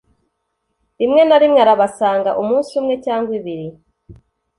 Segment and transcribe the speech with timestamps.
[0.99, 3.67] Rimwe na rimwe arabasanga umunsi umwe cyangwa ibiri